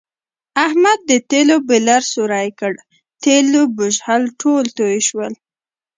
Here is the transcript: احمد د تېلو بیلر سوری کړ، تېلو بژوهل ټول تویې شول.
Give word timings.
احمد 0.65 0.99
د 1.09 1.11
تېلو 1.31 1.55
بیلر 1.69 2.01
سوری 2.13 2.49
کړ، 2.59 2.73
تېلو 3.23 3.61
بژوهل 3.77 4.23
ټول 4.41 4.63
تویې 4.77 4.99
شول. 5.07 5.33